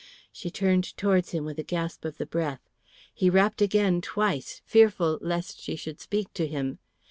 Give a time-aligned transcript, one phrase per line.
[0.31, 2.67] She turned towards him with a gasp of the breath.
[3.13, 6.79] He rapped again twice, fearful lest she should speak to him.